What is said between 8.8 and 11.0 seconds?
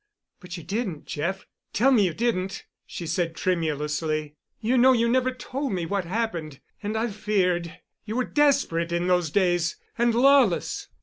in those days—and lawless."